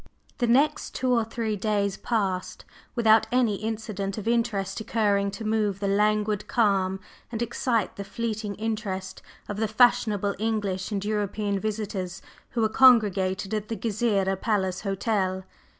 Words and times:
/The/ 0.39 0.47
next 0.49 0.95
two 0.95 1.11
or 1.13 1.23
three 1.23 1.55
days 1.55 1.95
passed 1.95 2.65
without 2.95 3.27
any 3.31 3.57
incident 3.57 4.17
of 4.17 4.27
interest 4.27 4.79
occurring 4.79 5.29
to 5.29 5.45
move 5.45 5.79
the 5.79 5.87
languid 5.87 6.47
calm 6.47 6.99
and 7.31 7.39
excite 7.39 7.97
the 7.97 8.03
fleeting 8.03 8.55
interest 8.55 9.21
of 9.47 9.57
the 9.57 9.67
fashionable 9.67 10.33
English 10.39 10.91
and 10.91 11.05
European 11.05 11.59
visitors 11.59 12.23
who 12.49 12.61
were 12.61 12.69
congregated 12.69 13.53
at 13.53 13.67
the 13.67 13.75
Gezireh 13.77 14.37
Palace 14.41 14.81
Hotel. 14.81 15.43